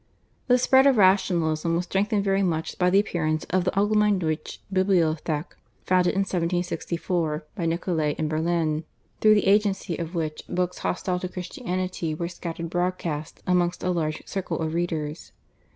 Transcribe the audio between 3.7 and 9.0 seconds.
/Allgemeine Deutsche Bibliothek/, founded in 1764 by Nicolai in Berlin,